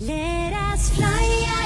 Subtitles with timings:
[0.00, 1.06] let us fly
[1.46, 1.64] 啦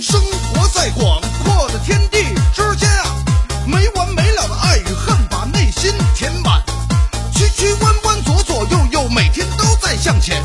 [0.00, 2.22] 生活在广阔的天地
[2.52, 3.16] 之间啊，
[3.66, 6.62] 没完没了的爱与恨把内心填满，
[7.34, 10.42] 曲曲弯弯，左左右右，每天都在向前。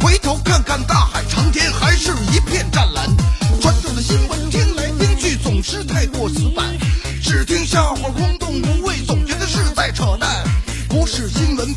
[0.00, 2.93] 回头看看大海长天，还是一片湛蓝。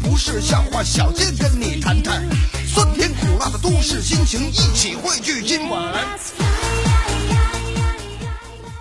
[0.10, 2.26] 不是笑话，小贱跟你谈谈
[2.66, 5.94] 酸甜苦辣的都市心情，一起汇聚今晚。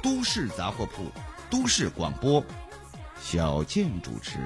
[0.00, 1.10] 都市杂货铺，
[1.50, 2.44] 都市广播，
[3.20, 4.38] 小贱主持。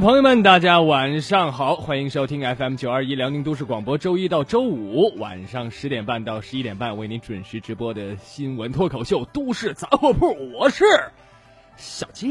[0.00, 10.86] 朋友们，大家晚上好，欢迎收听 FM 九二一辽宁都市广播，周一到周五晚上十点半到十一点半为您准时直播的新闻脱口秀《都市杂货铺》，我是
[11.76, 12.30] 小健。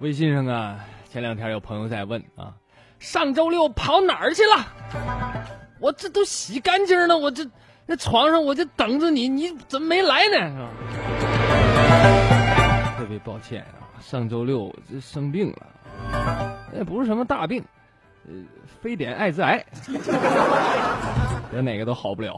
[0.00, 2.52] 微信上啊，前两天有朋友在问啊，
[2.98, 4.66] 上周六跑哪儿去了？
[5.80, 7.46] 我这都洗干净了，我这
[7.86, 10.38] 那床上我就等着你，你怎么没来呢？
[10.50, 10.68] 是吧？
[12.98, 15.66] 特别抱歉啊，上周六这生病了，
[16.76, 17.64] 也不是什么大病，
[18.26, 18.34] 呃，
[18.80, 19.64] 非典艾滋癌，
[21.52, 22.36] 这哪个都好不了。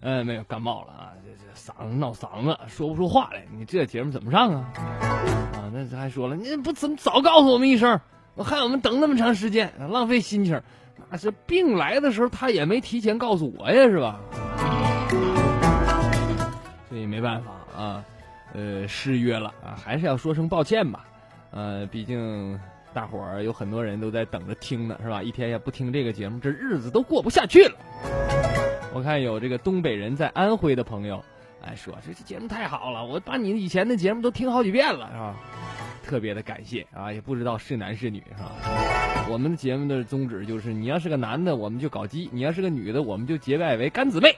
[0.00, 4.64] 呃，没有感冒了啊，这这嗓子闹嗓子，说不出话来，你这节目怎么上啊？
[5.52, 8.00] 啊，那还说了，你不怎么早告诉我们一声，
[8.34, 10.62] 我害我们等那么长时间，浪费心情。
[11.10, 14.18] 那是病来的时候，他也没提前告诉我呀，是吧？
[16.88, 18.04] 所以没办法啊，
[18.52, 21.04] 呃，失约了啊，还是要说声抱歉吧。
[21.50, 22.58] 呃，毕竟
[22.92, 25.22] 大伙儿有很多人都在等着听呢，是吧？
[25.22, 27.74] 一天也不听这个节目，这日子都过不下去了。
[28.94, 31.22] 我看有这个东北人在安徽的朋友，
[31.62, 35.36] 哎说这这节目太好了，我把你以前的节目都听好几遍了，是吧？
[36.04, 38.52] 特别的感谢啊，也不知道是男是女，是吧？
[39.28, 44.36] 我们的节目的宗旨就是，你要是个男的，我们就搞基；你要是个女的，我们就结拜为干姊妹。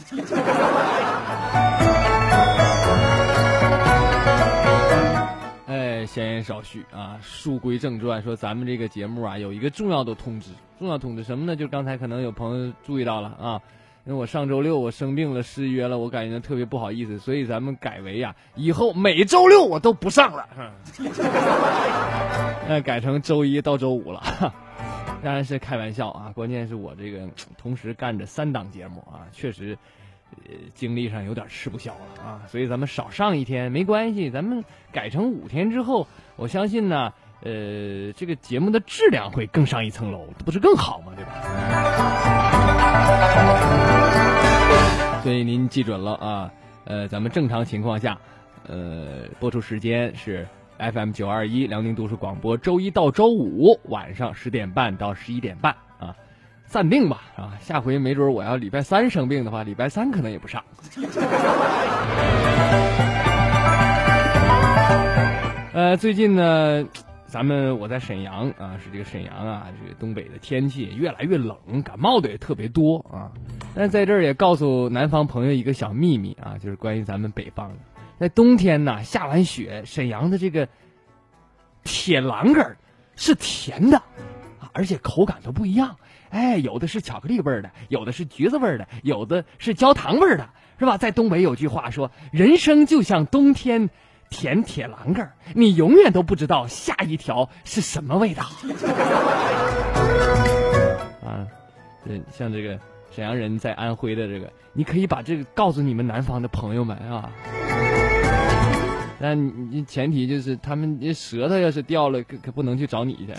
[5.66, 11.54] 哎，闲言少叙啊，书归正传，说咱们这个节目啊，有一个重要的通知，重要通知什么呢？
[11.54, 13.60] 就刚才可能有朋友注意到了啊，
[14.04, 20.70] 因为我上周六我生病了，失约了，我感觉特别不好意思，所以咱们改为呀、以后每周六我都不上了，嗯
[22.68, 24.22] 那改成周一到周五了，
[25.22, 26.32] 当然是开玩笑啊。
[26.34, 29.76] 关键是我这个同时干着三档节目啊，确实，
[30.46, 32.42] 呃，精力上有点吃不消了啊。
[32.48, 41.12] 所以咱们少上一天没关系，咱们改成五天之后，我相信呢，呃，这个节目的质量会更上一层楼，不是更好吗？
[41.16, 41.32] 对吧？
[45.22, 46.50] 所以您记准了啊，
[46.84, 48.18] 呃，咱们正常情况下，
[48.66, 50.48] 呃，播出时间是
[50.80, 56.16] FM 九二一辽宁都市广播，周一到周五晚上十点半到十一点半啊，
[56.64, 60.64] 暂定吧啊，下回没准我要礼拜三生病的话，礼拜三可能也不上。
[65.74, 66.84] 呃，最近呢，
[67.26, 73.30] 咱们我在沈阳啊，是这个沈阳啊，这个东北的天气越来越冷，感冒的也特别多啊。
[73.74, 77.76] 但在这儿也告诉南方朋友一个小秘密啊，就是关于咱们北方的，
[78.20, 80.68] 在冬天呢，下完雪，沈阳的这个
[81.84, 82.76] 铁栏杆
[83.16, 85.96] 是甜的，啊，而且口感都不一样。
[86.28, 90.98] 哎，有的是巧克力味儿的，有的是橘子味儿的，有的是焦糖味儿的，是吧？
[90.98, 93.88] 在东北有句话说：“人生就像冬天
[94.28, 98.44] 甜铁栏杆儿，你永远都不知道下一条是什么味道。
[101.24, 101.48] ”啊，
[102.30, 102.78] 像这个
[103.10, 107.32] 沈阳人在安徽的这个，你可以把这个告诉你们南方的朋友们啊。
[109.20, 113.26] 但你前提就是他们这舌头要是掉了，可可不能去找你去。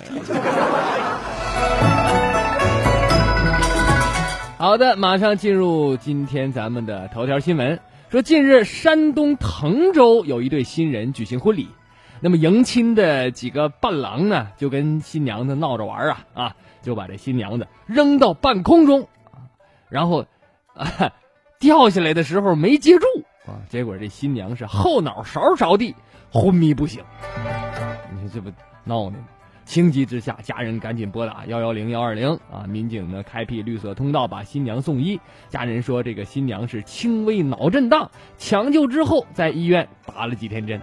[4.57, 7.79] 好的，马上进入今天咱们的头条新闻。
[8.11, 11.67] 说近日山东滕州有一对新人举行婚礼，
[12.19, 19.07] 那么迎亲的几个伴郎呢，就跟新娘子闹着玩啊啊，就把这新娘子扔到半空中，
[19.89, 20.25] 然后
[20.75, 21.11] 啊
[21.57, 23.05] 掉下来的时候没接住
[23.45, 25.95] 啊，结果这新娘是后脑勺着地，
[26.31, 27.03] 昏迷不醒。
[28.13, 28.51] 你说这不
[28.83, 29.25] 闹呢吗？
[29.63, 32.65] 情急之下，家人赶紧拨打幺幺零幺二零啊！
[32.67, 35.17] 民警呢开辟绿色通道，把新娘送医。
[35.49, 40.81] 家人说，这个新娘是轻微脑震荡，抢救之后在医院打了几天针。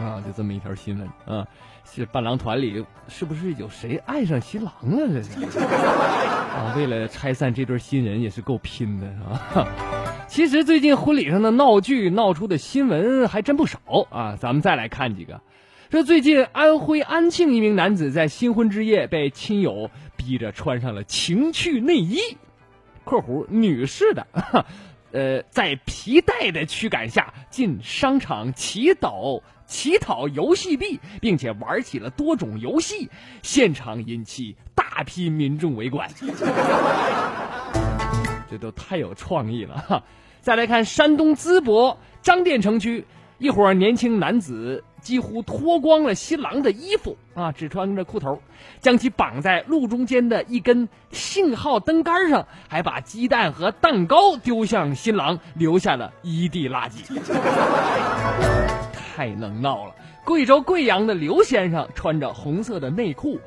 [0.00, 1.46] 啊，就这么一条新闻啊！
[1.84, 5.22] 是伴郎团里是不是有谁爱上新郎了？
[5.22, 6.74] 这是 啊！
[6.76, 9.40] 为了拆散这对新人，也是够拼的啊！
[10.30, 13.80] 其实最近婚礼上的闹剧闹出的新闻还真不少
[14.10, 14.36] 啊！
[14.40, 15.40] 咱们再来看几个。
[15.90, 22.20] 这最近，安徽安庆一名男子在新婚之夜被亲友逼着穿上了情趣内衣
[23.02, 24.24] （括弧女士的），
[25.10, 33.10] 呃，在皮带的驱赶下进商场乞讨乞讨游戏币，并且玩起了多种游戏，
[33.42, 36.08] 现场引起大批民众围观。
[38.50, 40.02] 这都太有创意了哈！
[40.40, 43.06] 再来看山东淄博张店城区，
[43.38, 44.82] 一伙年轻男子。
[45.00, 48.38] 几乎脱光了新郎的衣服啊，只穿着裤头，
[48.82, 57.18] 将其绑在路中间的一根信号灯杆上，还把鸡蛋和蛋糕丢向新郎，留下了一地垃圾。
[58.92, 59.94] 太能闹了！
[60.26, 63.40] 贵州贵阳的刘先生穿着红色的内裤，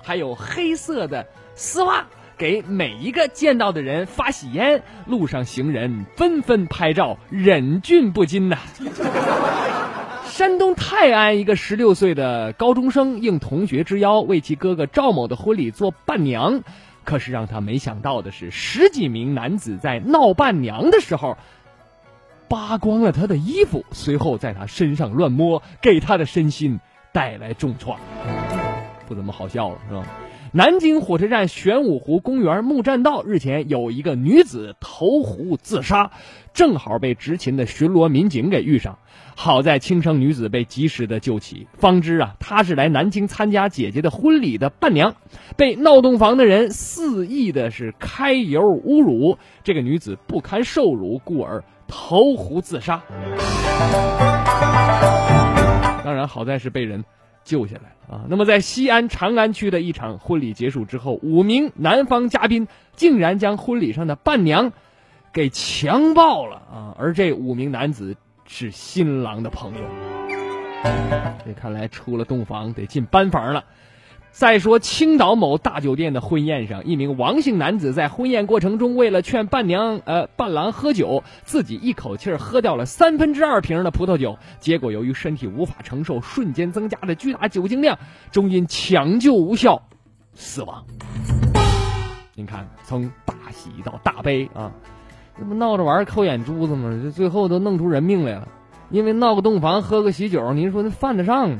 [0.00, 1.26] 还有黑色的
[1.56, 8.58] 丝袜，给每一个见到的人发喜烟，路上行人纷纷拍照，忍俊不禁呐。
[10.26, 16.62] 山东泰安一个十六岁的高中生应同学之邀为其哥哥赵某的婚礼做伴娘，
[17.04, 21.38] 可是让他没想到的是，十几名男子在闹伴娘的时候
[22.48, 26.80] 扒光了他的衣服，随后在他身上乱摸，给他的身心
[27.12, 28.00] 带来重创，
[29.06, 30.04] 不怎么好笑了，是吧？
[30.56, 36.12] 南京火车站玄武湖公园木栈道日前有一个女子投湖自杀，
[36.52, 39.00] 正好被执勤的巡逻民警给遇上。
[39.34, 45.16] 好在轻生女子被及时的救起，方知啊，她是来南京参加姐姐的婚礼的伴娘，
[45.56, 53.02] 被闹洞房的人肆意的是揩油侮辱，这个女子不堪受辱，故而投湖自杀。
[56.04, 57.04] 当然，好在是被人
[57.44, 58.24] 救下来啊。
[58.28, 64.72] 那么，在西安长安区的一场婚礼结束之后，五名男方嘉宾竟然将婚礼上的伴娘
[65.32, 68.16] 给强暴了啊，而这五名男子。
[68.46, 69.80] 是新郎的朋友，
[71.46, 73.64] 这看来出了洞房得进班房了。
[74.34, 87.96] 再说青岛某大酒店的婚宴上，一名王姓男子在婚宴过程中，为了劝伴娘呃伴郎喝酒，自己一口气喝掉了三分之二瓶的葡萄酒，结果由于身体无法承受瞬间增加的巨大酒精量，
[88.32, 89.80] 终因抢救无效
[90.34, 90.84] 死亡。
[92.34, 94.72] 您看，从大喜到大悲啊！
[95.38, 96.98] 这不闹着玩抠眼珠子吗？
[97.00, 98.48] 这最后都弄出人命来了，
[98.90, 101.58] 因为闹个洞房喝个喜酒，您说那犯得上吗？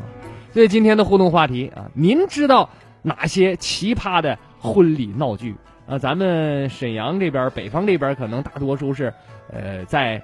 [0.54, 2.70] 所以今天的互动话题啊，您知道
[3.02, 5.98] 哪些奇葩的婚礼闹剧啊？
[5.98, 9.12] 咱们沈阳这边、北方这边可能大多数是，
[9.52, 10.22] 呃，在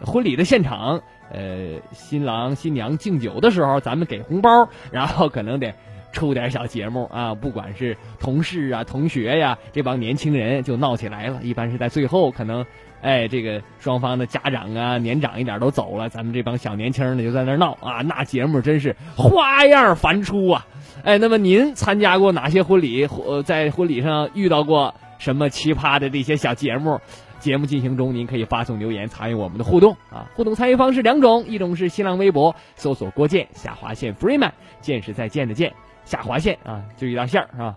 [0.00, 1.00] 婚礼的现场，
[1.30, 5.72] 呃，新郎新娘敬酒的时候，咱们给红包，然后可能得。
[6.10, 11.38] 出点小节目啊，不管是同事啊、同学呀，这帮年轻人就闹起来了。
[11.42, 12.64] 一般是在最后，可能，
[13.00, 18.02] 哎，这个双方的家长啊、年长一点都走了，咱们这帮小年轻的就在那闹啊。
[18.02, 20.66] 那节目真是花样繁出啊！
[21.04, 23.06] 哎，那么您参加过哪些婚礼？
[23.06, 27.00] 或在婚礼上遇到过什么奇葩的这些小节目？
[27.38, 30.26] 节目进行中，您可以发送留言参与我们的互动啊。
[30.34, 34.50] 互动参与方式两种，一种是新浪微博搜索郭建下划线 Freeman，
[34.80, 35.72] 见是再见的见。
[36.04, 37.76] 下划线啊，就一道线儿是吧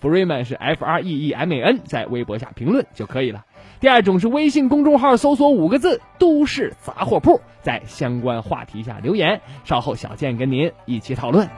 [0.00, 3.44] ？Freeman 是 F R E E M A N，在微博下评论就可以了。
[3.80, 11.48] 第二种是微信公众号搜索五个字“都市杂货铺”，在相关话题下留言，稍后小健跟您一起讨论。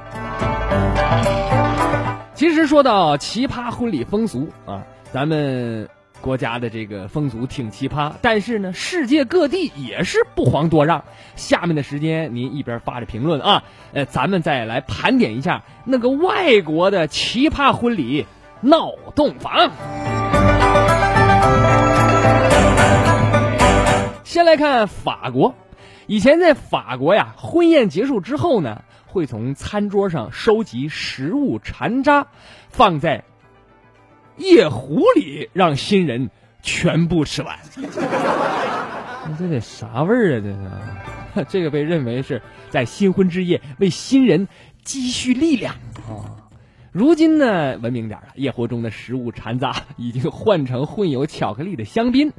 [2.35, 5.89] 其实说到奇葩婚礼风俗啊，咱们。
[6.23, 11.03] 国家的这个风俗挺奇葩，但是呢，世界各地也是不遑多让。
[11.35, 13.62] 下面的时间您一边发着评论啊，
[13.95, 18.27] 呃，咱们再来盘点一下那个外国的奇葩婚礼
[18.61, 19.71] 闹洞房。
[24.31, 25.57] 先来看法国，
[26.07, 32.29] 以前在法国呀，婚宴结束之后呢，会从餐桌上收集食物残渣，
[32.69, 33.25] 放在。
[34.37, 36.31] 夜壶里让新人
[36.63, 40.79] 全部吃完，那 这得啥味儿啊？
[41.35, 44.47] 这是这个被认为是在新婚之夜为新人
[44.85, 45.75] 积蓄力量
[46.09, 46.47] 啊。
[46.93, 52.33] 如今呢，文明点了，夜壶中的食物残渣已经换成混有巧克力的香槟，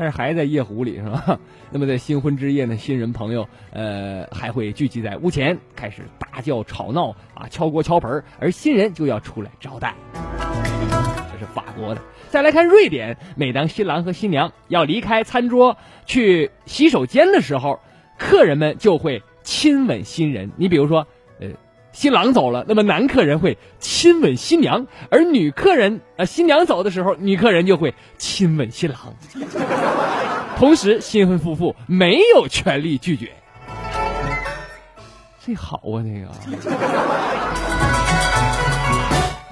[0.00, 1.38] 但是还在夜壶里是吧？
[1.70, 9.94] 那么在新婚之夜呢，新人朋友呃还会聚集在屋前，开始大叫吵闹啊，敲锅敲盆，而新人就要出来招待。
[11.30, 12.00] 这是法国的。
[12.30, 15.76] 再来看瑞典，每当新郎和新娘要离开餐桌
[16.06, 17.78] 去洗手间的时候，
[18.18, 20.50] 客人们就会亲吻新人。
[20.56, 21.06] 你比如说，
[21.92, 29.14] 新郎走了，那么男客人会亲吻新娘，而女客人呃新娘走的时候，女客人就会亲吻新郎。
[30.56, 33.32] 同时，新婚夫妇没有权利拒绝。
[35.44, 36.74] 这好啊，这个。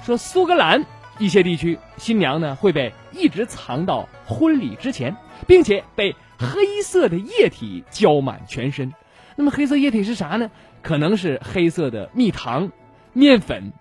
[0.05, 0.85] 说苏格兰
[1.17, 5.15] 一些地区，新娘呢会被一直藏到婚礼之前，
[5.45, 8.93] 并且被黑色的液体浇满全身。
[9.35, 10.51] 那么黑色液体是啥呢？
[10.81, 12.71] 可能是黑色的蜜糖、
[13.13, 13.71] 面粉、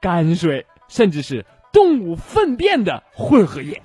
[0.00, 3.80] 泔水，甚至是动物粪便的混合液，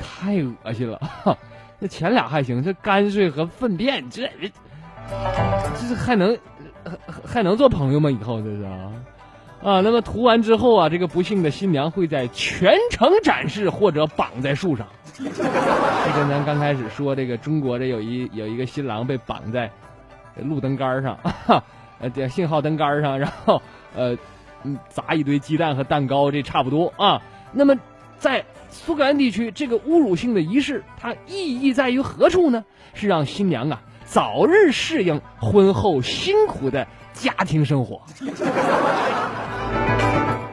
[0.00, 1.00] 太恶心了！
[1.78, 6.36] 那前俩还行，这泔水和粪便，这这这还能
[7.24, 8.10] 还能做朋友吗？
[8.10, 8.92] 以后这是啊
[9.62, 9.80] 啊！
[9.80, 14.86] 那么涂完之后啊，这个不幸的新娘会在全程展示或者绑在树上。
[15.14, 19.70] 就跟咱刚开始说这个中国这有一有一个新郎被绑在。
[20.36, 21.18] 路灯杆上，
[22.00, 23.60] 呃，这信号灯杆上，然后，
[23.94, 24.16] 呃，
[24.64, 27.20] 嗯，砸一堆鸡蛋和蛋糕，这差不多啊。
[27.52, 27.74] 那么，
[28.18, 32.64] 在苏格兰地区，这个侮辱性的仪式，它意义在于何处呢？
[32.94, 38.02] 是让新娘啊早日适应婚后辛苦的家庭生活。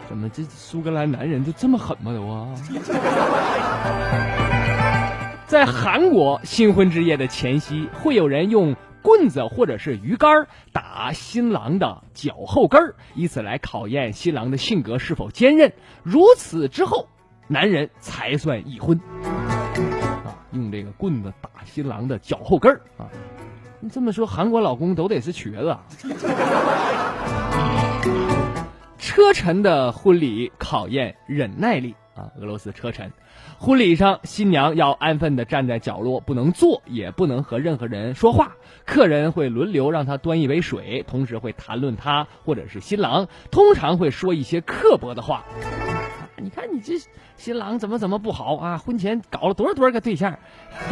[0.07, 2.13] 怎么这苏格兰男人就这么狠吗？
[2.13, 2.47] 都啊！
[5.47, 8.75] 在韩国新婚之夜的前夕，会有人用。
[9.07, 15.71] 棍子或者是鱼竿打新郎的脚后跟儿，以此来考验新郎的性格是否坚韧。
[16.03, 17.07] 如此之后，
[17.47, 18.99] 男人才算已婚。
[20.25, 23.07] 啊，用这个棍子打新郎的脚后跟儿啊！
[23.79, 25.77] 你这么说，韩国老公都得是瘸子。
[28.97, 32.31] 车臣的婚礼考验忍耐力啊！
[32.39, 33.11] 俄罗斯车臣。
[33.59, 38.55] 婚礼上，新娘要安分地站在角落，不能坐，也不能和任何人说话。
[38.85, 45.45] 客人会轮流让她端一杯水，同时会谈论她或者是新郎，通常会说一些刻薄的话。
[46.39, 46.93] 你看你这
[47.35, 48.77] 新郎怎么怎么不好啊？
[48.77, 50.37] 婚前搞了多少多少个对象，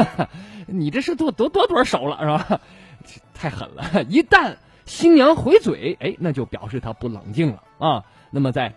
[0.66, 2.62] 你这是多多多多少手了是吧？
[3.36, 4.04] 太狠了！
[4.10, 8.04] 一旦新娘回嘴，哎，那就表示她不冷静了啊。
[8.30, 8.74] 那么在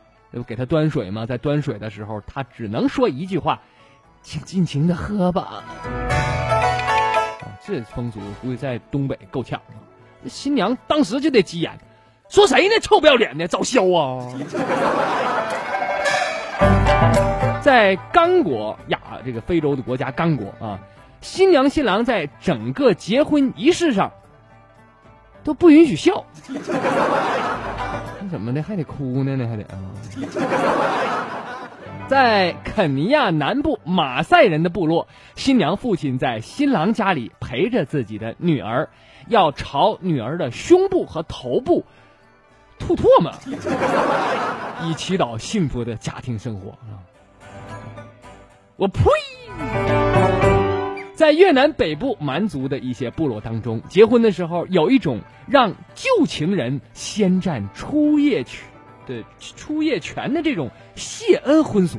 [0.47, 3.61] 给她端水嘛，在端水的时候，她只能说一句话。
[4.21, 5.63] 请尽情的喝吧。
[7.65, 9.61] 这风俗估计在东北够呛。
[10.27, 11.79] 新娘当时就得急眼，
[12.29, 12.75] 说谁呢？
[12.83, 14.27] 臭不要脸的，早消啊！
[17.63, 20.81] 在刚果呀，这个非洲的国家刚果啊，
[21.21, 24.11] 新娘新郎在整个结婚仪式上
[25.49, 26.23] 都不允许笑。
[26.47, 26.61] 那
[28.31, 29.35] 怎么的还得哭呢？
[29.35, 29.81] 呢还得啊？
[32.07, 38.91] 在肯尼亚南部马赛人的部落，新娘父亲在新郎家里陪着自己的女儿，
[39.29, 41.83] 要朝女儿的胸部和头部
[42.79, 43.33] 吐唾沫，
[44.85, 46.77] 以祈祷幸福的家庭生活。
[48.77, 49.03] 我呸！
[51.19, 58.65] 在越南北部蛮族的一些部落当中，结婚的时候有一种让旧情人先占初夜权。
[59.05, 61.99] 对初夜权的这种谢恩婚俗，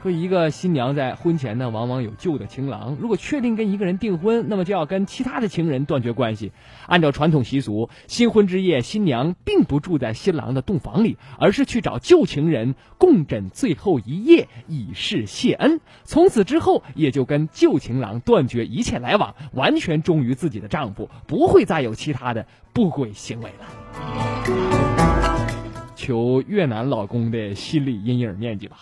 [0.00, 2.96] 说一个新娘在婚前呢，往往有旧的情郎。
[3.00, 6.52] 如果确定跟一个人订婚，那么就要跟其他的情人断绝关系。
[6.86, 15.80] 按照传统习俗，新婚之夜，新娘并不住在新郎的洞房里，而是去找旧情人共枕最后一夜，以示谢恩。
[16.04, 24.67] 从此之后，也就跟旧情郎断绝一切来往，完全忠于自己的丈夫，不会再有其他的不轨行为了。
[26.08, 28.78] 求越南老公的心理阴影面积吧。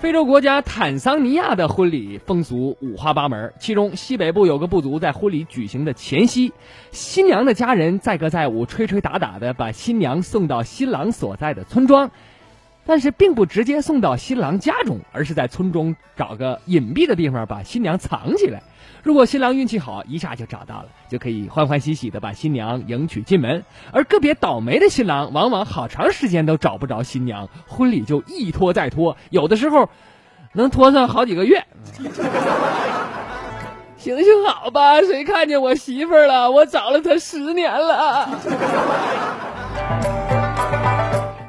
[0.00, 6.52] 非洲国家坦桑尼亚的婚礼风俗五花八门，其中西北部有个部族在婚礼举行的前夕，
[6.90, 12.10] 新娘的家人载歌载舞、吹吹打打的把新娘送到新郎所在的村庄，
[12.84, 18.62] 但是并不直接送到新郎家中，而是在村中找个隐蔽的地方把新娘藏起来。
[19.02, 23.62] 如果新郎运气好，一下就找到了，就可以欢欢喜喜的把新娘迎娶进门；
[23.92, 29.16] 而个别倒霉的新郎，往往好长时间都找不着新娘，婚礼就一拖再拖。
[29.30, 29.88] 有的时候，
[30.52, 31.64] 能拖上好几个月。
[33.96, 36.50] 行行好吧，谁看见我媳妇儿了？
[36.50, 38.28] 我找了她十年了。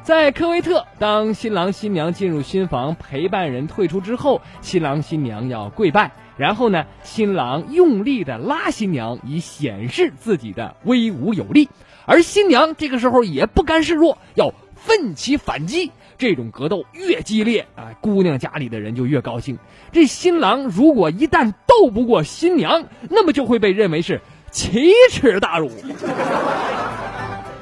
[0.04, 11.70] 在科威特，当新郎新娘进入新房，陪伴人退出之后，新郎新娘要跪拜，然后呢，新郎用力的拉新娘，以显示自己的威武有力，
[12.06, 15.90] 而新娘这个时候也不甘示弱，要奋起反击。
[16.18, 19.58] 这种格斗越激烈啊，姑娘家里的人就越高兴。
[19.94, 24.20] 这新郎如果一旦斗不过新娘，那么就会被认为是
[24.52, 25.72] 奇耻大辱。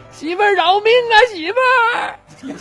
[0.10, 2.16] 媳妇儿饶命啊，媳妇儿！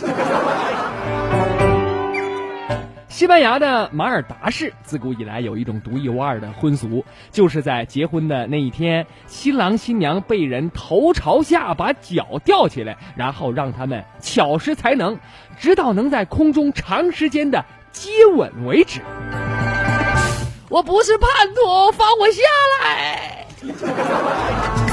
[3.07, 15.19] 西班牙的马尔达市自古以来有一种独一无二的婚俗，就是在结婚的那一天，新郎新娘被人头朝下把脚吊起来，然后让他们巧施才能，
[15.59, 19.01] 直到能在空中长时间的接吻为止。
[20.69, 22.41] 我不是叛徒，放我下
[22.83, 23.45] 来！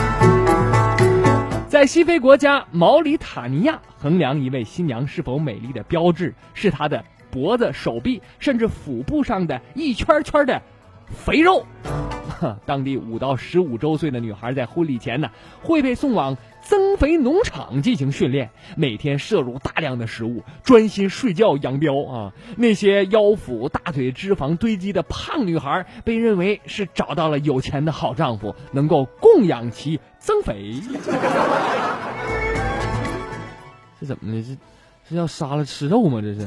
[1.69, 10.63] 在西非国家毛里塔尼亚，衡量一位新娘是否美丽的标志是她的脖子、手臂，甚至腹部上的一圈圈的
[11.07, 11.67] 肥肉。
[12.67, 15.31] 当地五到十五周岁的女孩在婚礼前呢，
[15.63, 22.33] 会被送往增肥农场进行训练，每天摄入大量的食物，专心睡觉养膘啊。
[22.57, 30.01] 那些腰腹、大腿脂肪堆积的胖女孩，被认为是找到了有钱的好丈夫，能够供养其。
[30.21, 30.75] 增肥，
[34.01, 34.43] 这怎么的？
[34.43, 36.21] 这是要杀了吃肉吗？
[36.21, 36.45] 这是。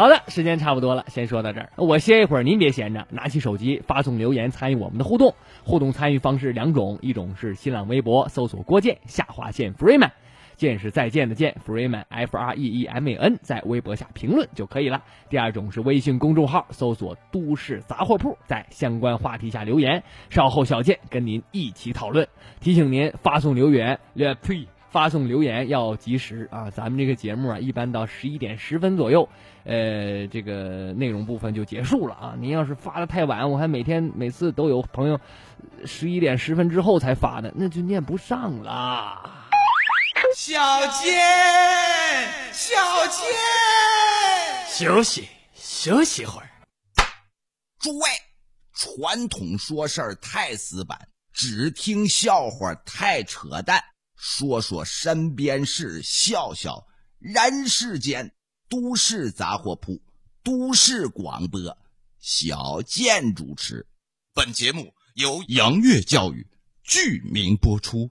[0.00, 1.68] 好的，时间差不多了，先说到这儿。
[1.76, 5.34] 我歇一会儿，您别闲着，拿起手机发送留言参与我们的互动。
[5.62, 10.08] 互动参与方式两种，一种是新浪微博搜索郭建下划线 Freeman。
[10.56, 15.02] 见是再见的见，Freeman F R E E M A N，在微博下评论就可以了。
[15.28, 22.26] 第二种是微信公众号搜索“都市杂货铺”，在相关话题下留言，稍后小健跟您一起讨论。
[22.58, 26.70] 提醒您发送留言，呸，发送留言要及时啊！
[26.70, 29.28] 咱们这个节目啊，一般到十一点十分左右，
[29.64, 32.34] 呃，这个内容部分就结束了啊。
[32.38, 35.20] 您要是发的太晚，我还每天每次都有朋友
[35.84, 39.48] 十一点十分之后才发的，那就念不上了。
[40.36, 41.18] 小健，
[42.52, 43.26] 小健，
[44.68, 46.48] 休息休息会儿。
[47.78, 48.08] 诸位，
[48.74, 53.82] 传统说事儿太死板，只听笑话太扯淡。
[54.16, 56.86] 说说身边事，笑笑
[57.18, 58.30] 人世间。
[58.70, 60.00] 都市杂货铺，
[60.44, 61.76] 都市广播，
[62.20, 63.84] 小健主持。
[64.32, 66.46] 本节目由杨月教育
[66.84, 68.08] 剧名播出。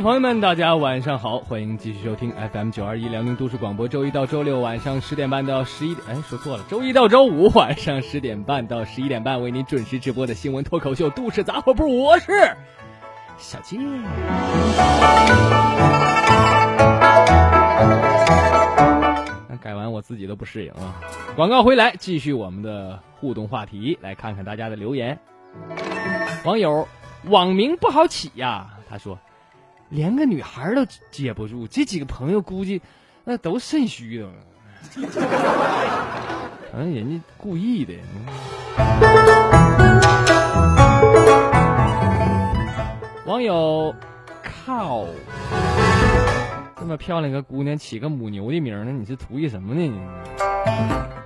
[0.00, 12.32] 朋友们，大家晚上好，欢迎继续收听 FM 九二一辽宁都市广播，周一到周六晚上十点半到十一点，哎，说错了，周一到周五晚上十点半到十一点半为您准时直播的新闻脱口秀《都市杂货铺》，我是
[13.38, 14.00] 小金。
[19.60, 20.94] 改完我自己都不适应啊！
[21.34, 25.18] 广告回来，继续我们的互动话题，来看看大家的留言。
[26.44, 26.86] 网友
[27.24, 29.18] 网名不好起呀，他说。
[29.90, 32.82] 连个女孩都接不住，这几个朋友估计
[33.24, 34.28] 那都肾虚的，
[36.70, 37.94] 好像人家故意的。
[43.24, 43.94] 网友
[44.42, 45.06] 靠，
[46.78, 49.92] 这么漂亮个姑娘起个母牛的名，那你是图意什么呢？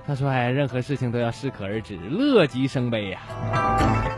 [0.05, 3.21] 他说：“哎，任何事情都要适可而止，乐极生悲呀。”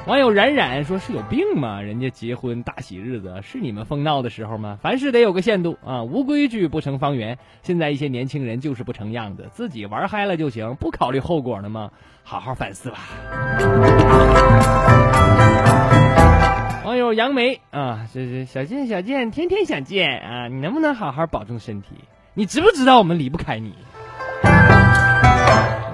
[0.08, 1.80] 网友冉冉说：“是有病吗？
[1.82, 4.80] 人家结婚大喜日子是你们疯闹的时候吗？
[4.82, 7.38] 凡事得有个限度啊，无规矩不成方圆。
[7.62, 11.91] 现在一些年轻人就是不成样子，自己玩嗨了就行，不考虑后果了吗？
[12.24, 12.98] 好好反思吧。”
[16.84, 21.89] 网友杨梅啊，这是小健小健，天天想见啊，你能不能好好保重身体？
[22.34, 23.74] 你知不知道我们离不开你？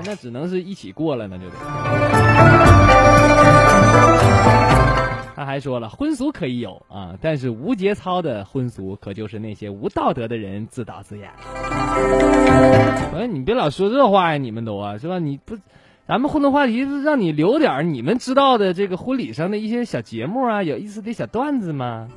[0.06, 1.56] 那只能是一起过了，那就得。
[5.36, 11.32] 他还说了，婚俗可以有啊，但是无节操的婚俗，可就是那些无道德的人自导自演。
[13.16, 15.18] 哎，你别老说这话呀，你们都啊，是吧？
[15.18, 15.58] 你不，
[16.08, 22.08] 咱们互动话题是让你留点你们知道的这个婚礼上的一些小节目啊，有意思的小段子吗？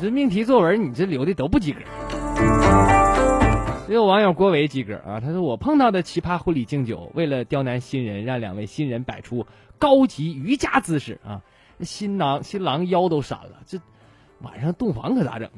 [0.00, 1.80] 这命题作文，你这留的都不及格。
[3.88, 9.46] 有网友郭伟几个啊，他说我碰到的奇葩婚礼敬酒，为了刁难新人，让两位新人摆出
[9.78, 11.42] 高级瑜伽姿势啊，
[11.80, 13.78] 新郎新郎腰都闪了，这
[14.40, 15.48] 晚上洞房可咋整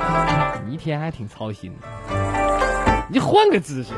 [0.00, 0.60] 啊？
[0.66, 1.86] 你一天还挺操心的，
[3.08, 3.94] 你换个姿势。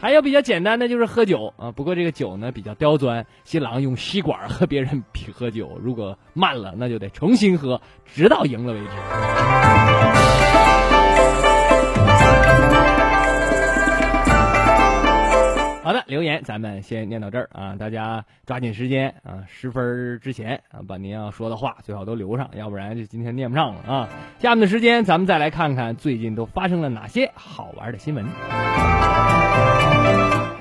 [0.00, 9.97] 还有比较简单的就是喝酒啊，不过这个酒呢比较刁钻，新郎用吸管和别人比喝酒，如果慢了那就得重新喝，直到赢了为止。
[15.88, 24.08] 好的，留言咱们先念到这儿啊，大家抓紧时间啊，十分之前啊，把您要说的话最好都留上，要不然就今天念不上了啊。
[24.38, 28.26] 下面的时间咱们再来看看最近都发生了哪些好玩的新闻。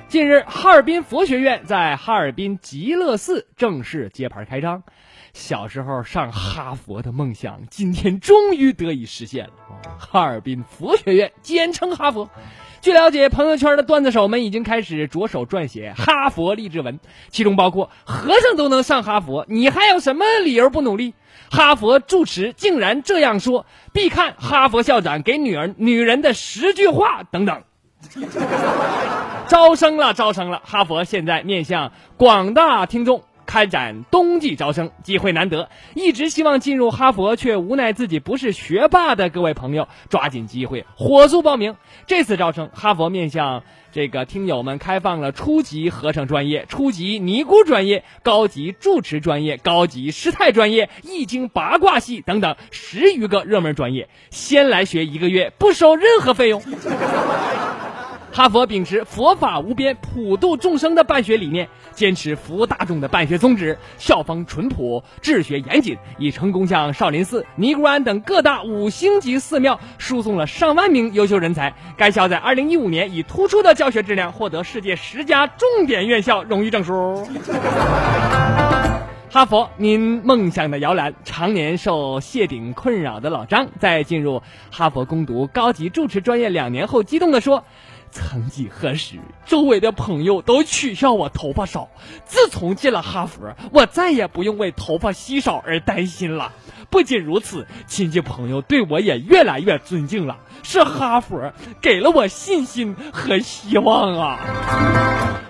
[0.08, 4.82] 近日，哈尔滨佛学院在哈尔滨极乐寺正式揭牌开张。
[5.34, 9.54] 小时候上哈佛的梦想，今天终于得以实现了。
[10.00, 12.30] 哈尔滨佛学院，简称哈佛。
[12.88, 21.14] 据了解，朋友圈的段子手们已经开始着手撰写哈佛励志文，其中包括“和尚都能上哈佛，你还有什么理由不努力？”
[21.52, 27.62] 哈佛住持竟然这样说，必看哈佛校长给女儿女人的十句话等等。
[29.50, 30.62] 招生了，招生了！
[30.64, 35.70] 哈佛现在面向广大听众开展冬季招生，机会难得。
[35.96, 41.76] 一直希望进入哈佛却无奈自己不是学霸的各位朋友，抓紧机会，火速报名！
[42.06, 56.62] 这次招生，哈佛面向这个听友们开放了初级和尚专业、初级尼姑专业、高级住持专业、高级师太专业、易经八卦系等等十余个热门专业，先来学一个月，不收任何费用。
[58.38, 71.74] 哈佛秉持佛法无边、普度众生的办学理念，坚持服务大众的办学宗旨，校风淳朴、治学严谨，已成功向少林寺、尼姑庵等各大五星级寺庙输送了上万名优秀人才。
[71.98, 77.28] 该校在2015年以突出的教学质量获得世界十佳重点院校荣誉证书。
[79.32, 81.16] 哈佛，您梦想的摇篮。
[81.26, 87.64] 常年受谢顶困扰的老张，在进入哈佛攻读高级住持专业两年后，激动地说。
[88.18, 91.88] 曾几何时，周围的朋友都取笑我头发少。
[92.26, 96.52] 自从进了哈佛，我再也不用为头发稀少而担心了。
[96.90, 100.38] 不仅如此，亲戚朋友对我也越来越尊敬了。
[100.64, 104.40] 是哈佛给了我信心和希望啊！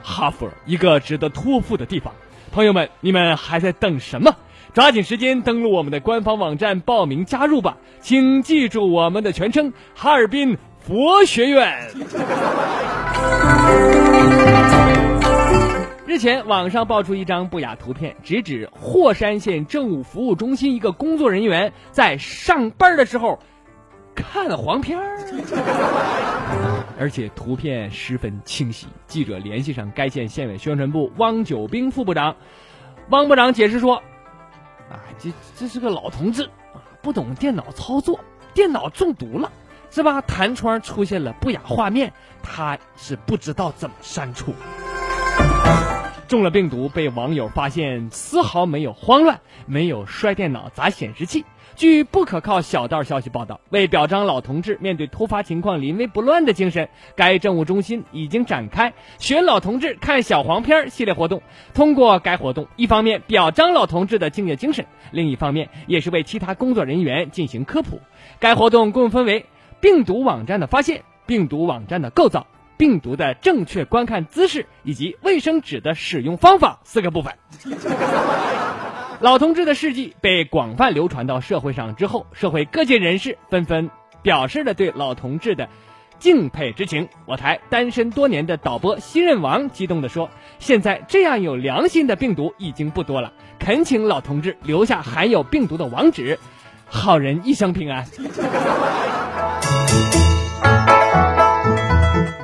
[0.03, 2.13] 哈佛，一个值得托付的地方。
[2.51, 4.35] 朋友们，你们还在等什么？
[4.73, 7.77] 抓紧时间登录我们的官方网站报名加入吧！
[8.01, 10.57] 请记住我们的全称：哈尔滨。
[10.87, 11.77] 博学院。
[16.05, 23.37] 日前，网上爆出一张不雅图片，直指霍山县政务服务中心一个工作人员在上班的时候
[24.15, 25.17] 看了黄片儿，
[26.97, 28.87] 而且图片十分清晰。
[29.07, 32.33] 记者联系上该县县委宣传部汪九兵副部长，
[33.09, 33.97] 汪部长解释说
[34.89, 38.17] ：“啊，这这是个老同志啊，不懂电脑操作，
[38.53, 39.51] 电脑中毒了。”
[39.89, 40.21] 是吧？
[40.21, 42.11] 弹窗出现了不雅画面，
[42.43, 44.53] 他是不知道怎么删除。
[46.27, 51.45] 中了病毒被网友发现，丝毫没有慌乱，没有摔电脑砸显示器。
[51.75, 61.41] 据不可靠小道消息报道，为表彰老同志面对突发情况临危不乱的精神，该政务中心已经展开“学老同志看小黄片”系列活动。
[61.73, 68.01] 通过该活动，一方面表彰老同志的敬业精神，另一方面也是为其他工作人员进行科普。
[68.39, 69.45] 该活动共分为。
[69.79, 77.33] 病毒网站的发现、病毒网站的构造、病毒的正确观看姿势以及卫生纸的使用方法四个部分。
[79.19, 83.89] 老同志的事迹被广泛流传到社会上之后，社会各界人士纷纷
[84.21, 85.69] 表示了对老同志的
[86.19, 87.09] 敬佩之情。
[87.25, 96.37] 我台单身多年的导播新任王激动地说：“现在这样有良心的病毒已经不多了，恳请老同志留下含有病毒的网址，
[96.85, 98.05] 好人一生平安。”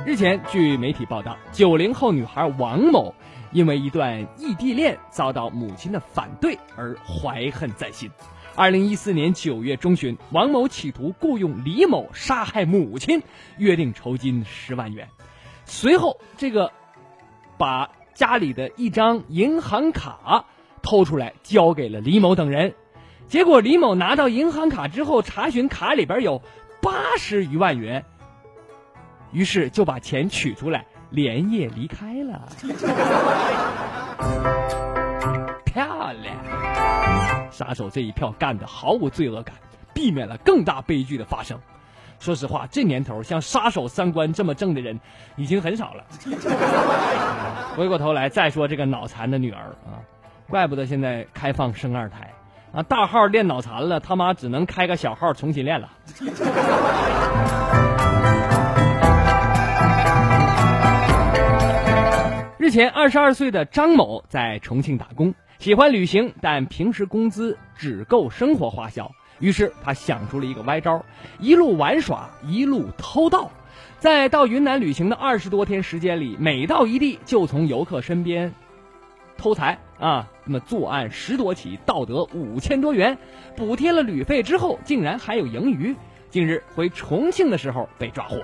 [0.06, 3.12] 日前，据媒体报道，九零后女孩王某
[3.50, 8.08] 因为一段异地恋遭到母亲的反对而怀恨在心。
[8.54, 13.20] 二零一四年九月中旬，王某企图雇佣李某杀害母亲，
[13.58, 15.08] 约定酬金十万元。
[15.64, 16.70] 随后，这个
[17.58, 20.44] 把家里的一张银行卡
[20.80, 22.74] 偷出来，交给了李某等人。
[23.26, 26.40] 结果，李某拿到银行卡之后，查询卡里边有。
[26.84, 28.04] 八十余万元，
[29.32, 32.46] 于是就把钱取出来，连夜离开了。
[35.64, 36.36] 漂亮，
[37.50, 39.56] 杀手这一票干的毫无罪恶感，
[39.94, 41.58] 避免了更大悲剧的发生。
[42.20, 45.00] 说实话，这年头像杀手三观这么正的人
[45.36, 46.04] 已经很少了。
[47.74, 50.04] 回过头来再说这个脑残的女儿啊，
[50.50, 52.30] 怪不得现在开放生二胎
[52.74, 55.88] 啊，大号练脑残了，他妈只能开个小号重新练了。
[62.58, 69.08] 日前，二十二岁的张某在重庆打工，喜欢旅行，但平时工资只够生活花销。
[69.38, 71.00] 于是他想出了一个歪招，
[71.38, 73.52] 一路玩耍，一路偷盗。
[74.00, 78.52] 在到云南旅行的二十多天时间里，每到一地就从游客身边
[79.44, 80.26] 偷财啊！
[80.46, 83.18] 那么作案十多起，盗得五千多元，
[83.54, 85.94] 补贴了旅费之后，竟然还有盈余。
[86.30, 88.38] 近日回重庆的时候被抓获。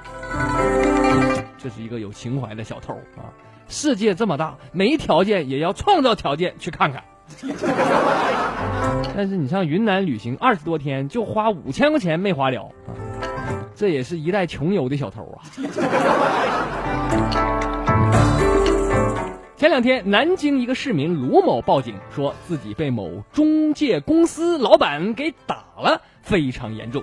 [1.56, 3.32] 这是一个有情怀的小偷啊！
[3.66, 7.02] 世界这么大，没条件也要创造条件去看看。
[9.16, 12.92] 但是你上云南旅行二十多天，就花五千块钱没花了啊！
[13.74, 15.40] 这也是一代穷游的小偷啊！
[19.82, 27.02] 天，南京一个市民卢某报警，说自己被某中介公司老板给打了，非常严重。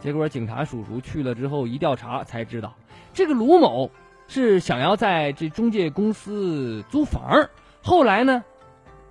[0.00, 2.74] 结果警察叔叔去了之后一调查，才知道
[3.12, 3.90] 这个卢某
[4.28, 7.48] 是想要在这中介公司租房，
[7.82, 8.44] 后来呢？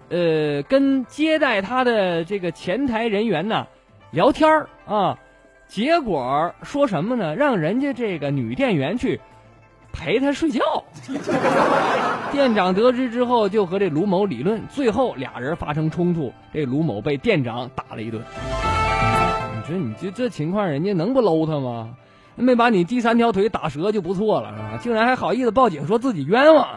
[0.10, 3.66] 呃，跟接待他的这个前台人员呢
[4.12, 5.18] 聊天啊，
[5.68, 7.36] 结果说什么呢？
[7.36, 9.20] 让人家这个女店员去
[9.96, 10.62] 陪他睡觉。
[12.32, 18.22] 店长得知之后，就和这卢某理论，最后俩人发生冲突，这卢某被店长打了一顿。
[19.56, 21.96] 你说你这这情况，人家能不搂他吗？
[22.36, 24.78] 没把你第三条腿打折就不错了，是吧？
[24.82, 26.68] 竟然还好意思报警，说自己冤枉。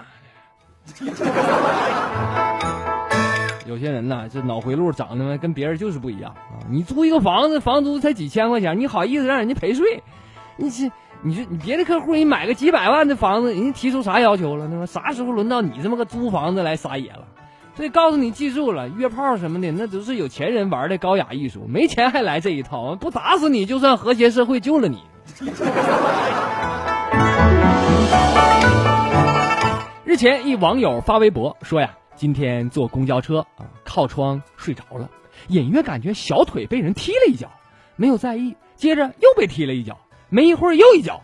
[3.66, 6.62] 有些人呢，这脑回路长得跟别人就是不一样啊！
[6.70, 10.02] 你租一个房子，房租才几千块钱，你好意思让人家陪睡？
[10.57, 10.90] 你这，
[11.22, 14.68] 你说你别的客户，你买个几百万的房子，人家提出啥要求了？
[14.68, 17.24] 那么啥时候轮到你这么个租房子来撒野了？
[17.74, 25.02] 所以告诉你，记住了，约炮什么的，那都是有钱人玩的高雅艺术，没钱还来这一套，不打死你就算和谐社会救了你。
[30.04, 31.94] 日前，一网友发微博说呀。
[32.16, 35.09] 今天坐公交车啊，靠窗睡着了，
[35.46, 37.48] 隐约感觉小腿被人踢了一脚，
[37.94, 39.98] 没有在意，接着又被踢了一脚，
[40.31, 41.23] 没一会儿又一脚，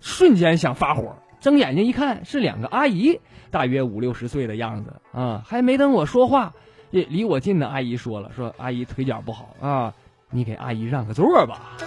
[0.00, 6.52] 瞬间想发火，睁眼睛一看是两个阿姨，大约五六十岁的样子啊，还没等我说话，
[6.90, 9.92] 也离我近的阿姨说了，说阿姨腿脚不好啊，
[10.30, 11.60] 你给阿姨让个座吧。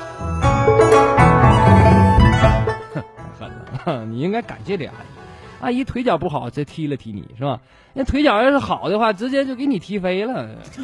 [2.94, 5.19] 哼，太狠了， 你应该感谢这阿姨。
[5.62, 7.60] 阿姨腿脚不好，这踢了踢你是吧？
[7.94, 10.48] 那腿脚要是好的话，直接就给你踢飞了。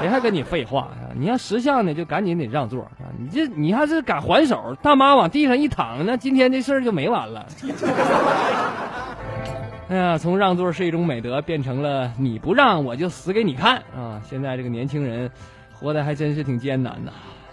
[0.00, 1.10] 谁还跟你废话呀？
[1.14, 3.06] 你要识相的，就赶紧得让座啊！
[3.16, 7.46] 你这你要是敢还手，大妈往地上一躺，那今天这事儿就没完了。
[9.88, 14.20] 哎呀，从让座是一种美德，变成了你不让我就死给你看啊！
[14.28, 15.30] 现在这个年轻人
[15.72, 17.12] 活得还真是挺艰难呐。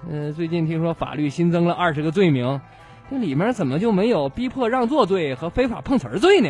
[0.10, 2.60] 嗯，最近听说法律新增了二十个罪名。
[3.12, 6.50] 这里面怎么就没有逼迫让座罪和非法碰瓷儿罪呢？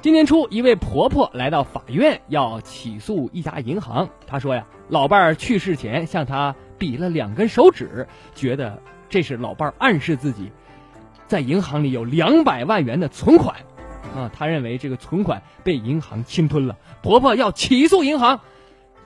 [0.00, 4.08] 今年初，一位婆婆来到法院要起诉一家银行。
[4.26, 10.50] 她说呀，老伴儿去世前向她比了两根手指，觉得这是老伴儿暗示自己
[11.26, 13.56] 在银行里有两百万元的存款。
[14.16, 18.40] 啊，她认为这个存款被银行侵吞了，婆婆要起诉银行。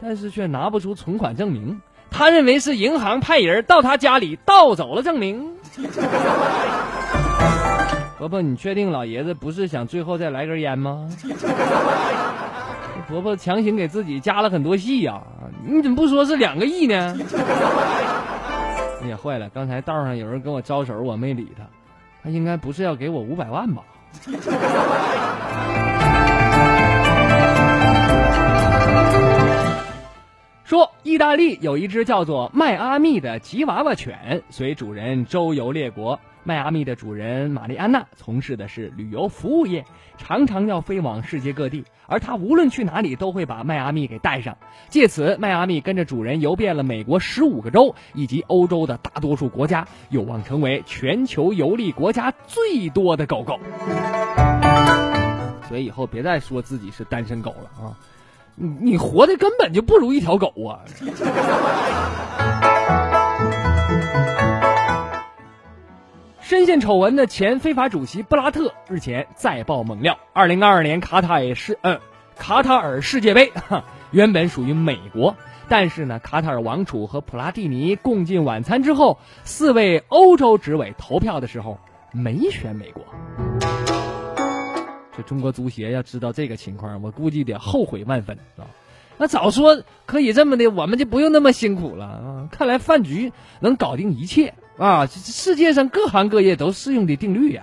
[0.02, 5.48] 但是却拿不出存款证明，他认为是银行派人到他家里盗走了证明。
[8.18, 11.08] 婆婆，你确定老爷子不是想最后再来根烟吗？
[13.08, 15.22] 婆婆强行给自己加了很多戏呀，
[15.64, 17.16] 你怎么不说是两个亿呢？
[19.02, 19.48] 哎呀，坏了！
[19.50, 21.64] 刚才道上有人跟我招手，我没理他，
[22.24, 23.82] 他应该不是要给我五百万吧？
[30.64, 36.18] 说，意大利有一只叫做迈阿密的吉娃娃犬，随主人周游列国。
[36.44, 39.84] 迈阿密的主人玛丽安娜从事的是旅游服务业，
[40.18, 44.56] 常常要飞往世界各地，而她无论去哪里都会把迈阿密给带上。
[44.88, 53.60] 借此，迈阿密跟着主人游遍了美国十五个州以及欧洲的大多数国家，有望成为全球游历国家最多的狗狗。
[55.68, 57.94] 所以以后别再说自己是单身狗了啊！
[58.62, 60.86] 你你活的根本就不如一条狗啊！
[66.40, 71.98] 深陷丑闻的前非法主席布拉特日前再爆猛料：二零二二年卡塔尔世呃
[72.36, 75.34] 卡塔尔世界杯哈原本属于美国，
[75.68, 81.80] 但是呢，卡塔尔王储和普拉蒂尼共进晚餐之后，四位欧洲执委投票的时候
[82.12, 83.02] 没选美国。
[85.16, 88.64] 这中国足协要知道这个情况，我估计得后悔万分啊！
[89.18, 92.48] 那早说可以这么的，我们就不用那么辛苦了啊！
[92.50, 95.06] 看来饭局能搞定一切啊！
[95.06, 97.62] 这世界上各行各业都适用的定律呀、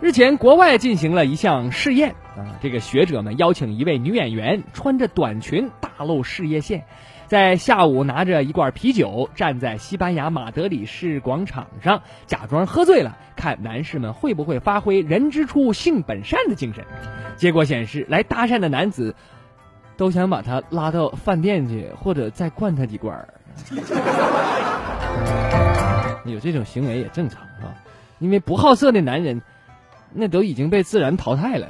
[0.00, 6.84] 日前，国外进行了一项试验啊，这个学者们邀请一位女演员穿着短裙大露事业线，
[7.26, 16.84] 在下午拿着一罐啤酒站在西班牙马德里市广场上，假装喝醉了，看男士们会不会发挥“人之初，性本善”的精神。
[17.36, 19.14] 结果显示，来搭讪的男子
[19.96, 23.28] 都想把他拉到饭店去，或者再灌他几罐儿。
[26.26, 27.74] 有这种行为也正常啊，
[28.18, 29.42] 因为不好色的男人。
[30.16, 31.66] 那都已经被自然淘汰了。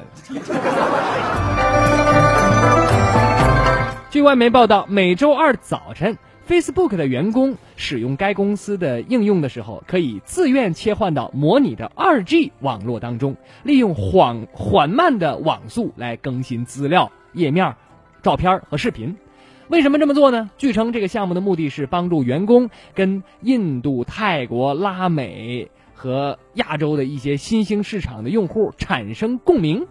[4.15, 17.75] 据外媒报道，每周二早晨，Facebook 的员工使用该公司的应用的时候，可以自愿切换到模拟的 2G 网络当中，利用缓缓慢的网速来更新资料、页面、
[18.23, 19.17] 照片和视频。
[19.67, 20.49] 为什么这么做呢？
[20.59, 25.69] 据称，这个项目的目的是帮助员工跟印度、泰国、拉美。
[25.93, 29.85] 和亚洲的一些新兴市场的用户产生共鸣，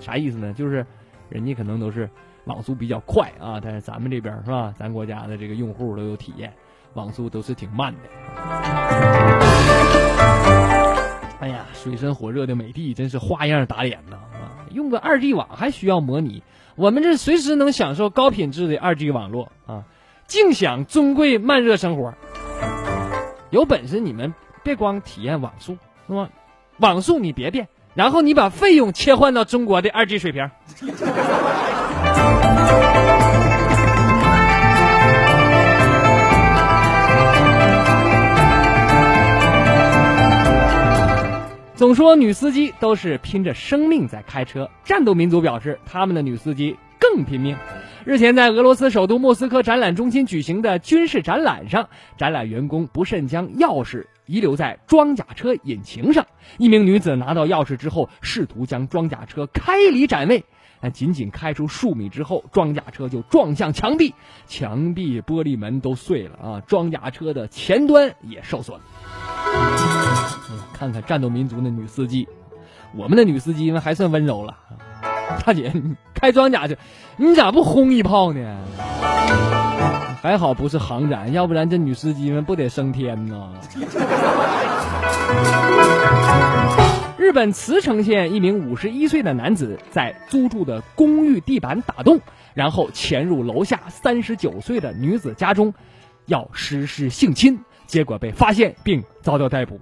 [0.00, 0.54] 啥意思呢？
[0.56, 0.86] 就是
[1.28, 2.08] 人家可能都是
[2.44, 4.74] 网速比较快啊，但是咱们这边是吧？
[4.78, 6.52] 咱国家的这个用户都有体验，
[6.94, 7.98] 网速都是挺慢的。
[11.40, 14.16] 哎呀，水深火热的美的真是花样打脸呐！
[14.16, 16.42] 啊，用个二 G 网还需要模拟，
[16.76, 19.84] 我们这随时能享受高品质的二 G 网络啊，
[20.26, 22.14] 尽享尊贵慢热生活。
[23.50, 24.34] 有本事你们！
[24.62, 25.76] 别光体验网速，
[26.06, 26.30] 是吧？
[26.78, 30.50] 网速你别变，然后你把费用切换到中国的二 G 水平。
[41.76, 47.54] 总说女司机都是拼着生命在开车，战斗民族表示他们的女司机更拼命。
[48.06, 51.86] 日前，在俄罗斯首都莫斯科展览中心举行的军事展览上，
[52.16, 56.24] 展览员工不慎将钥匙遗留在装甲车引擎上。
[56.56, 60.42] 一名女子拿到钥匙之后，试图将装甲车开离展位，
[60.84, 64.14] 但仅仅开出数米之后，装甲车就撞向墙壁，
[64.46, 66.60] 墙壁玻璃门都碎了啊！
[66.66, 68.78] 装甲车的前端也受损。
[70.74, 72.28] 看看战斗民族的女司机，
[72.94, 74.58] 我们的女司机们还算温柔了。
[75.46, 76.76] 大姐，你开装甲车，
[77.16, 78.58] 你咋不轰一炮呢？
[80.20, 83.54] 还好不是航展，要不然这女司机们不得升天呢。
[87.34, 92.20] 本茨城县一名五十一岁的男子在租住的公寓地板打洞，
[92.54, 95.74] 然后潜入楼下三十九岁的女子家中，
[96.26, 97.58] 要实施性侵。
[97.86, 99.80] 结果被发现并遭到逮捕，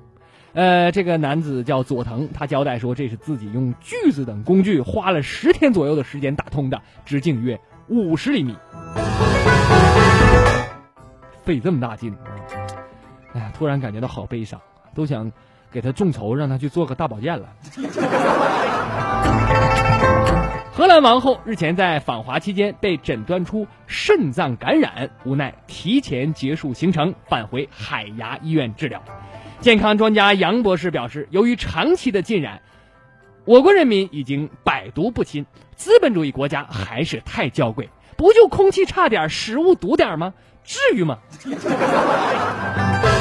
[0.55, 8.57] 呃，这个男子叫佐藤，他交代说这是自己用锯子等工具花了十天左右的时间打通的，直径约五十厘米，
[11.45, 12.17] 费这么大劲！
[13.35, 14.61] 哎呀，突然感觉到好悲伤，
[14.95, 15.31] 都想
[15.73, 17.49] 给他众筹，让他去做个大保健了。
[20.75, 29.03] 荷兰王后日前在访华期间被诊断出肾脏感染，无奈提前结束行程，返回海牙医院治疗。
[29.61, 32.63] 健康专家杨博士表示，由于长期的浸染，
[33.45, 35.45] 我国人民已经百毒不侵，
[35.77, 40.33] 资本主义国家还是太娇贵，不就空气差点、食物毒点吗？
[40.65, 41.19] 至于吗？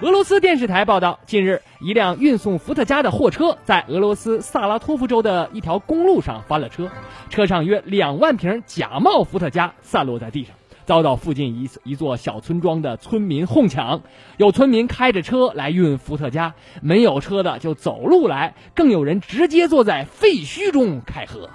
[0.00, 6.88] 俄罗斯电视台报道，近日，一辆运送伏特加的货车在俄罗斯萨拉托夫州的一条公路上翻了车，
[7.30, 10.54] 车上约两万瓶假冒伏特加散落在地上，
[10.86, 14.00] 遭到附近一一座小村庄的村民哄抢。
[14.36, 21.50] 有村民开着车来运伏特加，没有车的就走路来，更有人直接坐在废墟中开喝。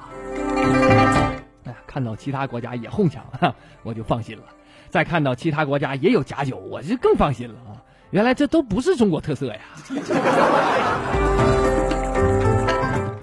[1.64, 3.24] 哎，看到其他国家也哄抢，
[3.84, 4.44] 我就放心了；
[4.90, 7.80] 再看到其他国家也有假酒，我就更放心了啊！
[8.14, 9.60] 原来这都不是中国特色呀！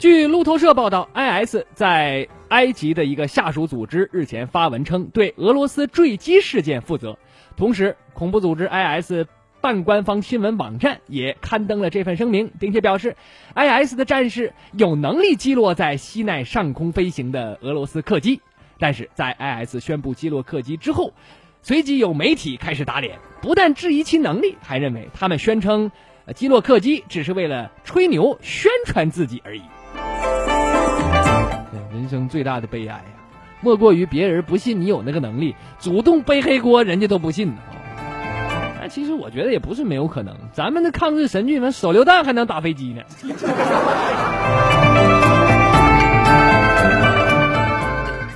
[0.00, 7.16] 据路透社报道，IS 在埃及的一个下属组织日前发文称对俄罗斯坠机事件负责，
[7.56, 9.28] 同时，恐怖组织 IS
[9.60, 13.14] 半官方新闻网站也刊登了这份声明，并且表示
[13.54, 18.40] ，IS 的战士有能力击落在西奈上空飞行的俄罗斯客机，
[18.80, 21.12] 但是在 IS 宣布击落客机之后。
[21.62, 25.92] 随即有媒体开始打脸，不但质疑其能力，还认为他们宣称，
[26.24, 29.62] 呃基洛克基只是为了吹牛宣传自己而已。
[31.92, 33.04] 人生最大的悲哀呀、
[33.60, 37.56] 莫过于别人不信你有那个能力，主动背黑锅，人家都不信呢。
[38.80, 43.02] 但其实我觉得也不是没有可能，咱们的抗日神剧们手榴弹还能打飞机呢。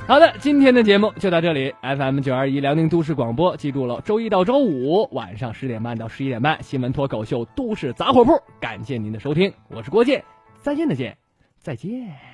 [0.07, 1.75] 好的，今天的节目就到这里。
[1.81, 10.23] FM 九二一辽宁都市广播，记住了，周一到周五晚上十点半到十一点半，新闻脱口秀《都市杂货铺》，感谢您的收听，我是郭健，
[10.61, 11.17] 再见的见，
[11.59, 12.34] 再见。